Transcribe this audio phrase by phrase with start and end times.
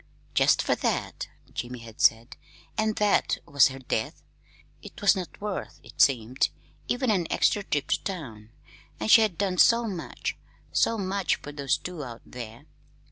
[0.33, 2.35] "Jest fer that," Jim had said,
[2.75, 4.23] and "that" was her death.
[4.81, 6.49] It was not worth, it seemed,
[6.87, 8.49] even an extra trip to town!
[8.99, 10.35] And she had done so much
[10.71, 12.65] so much for those two out there!